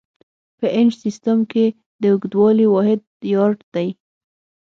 [0.59, 1.65] په انچ سیسټم کې
[2.01, 3.01] د اوږدوالي واحد
[3.33, 3.87] یارډ دی.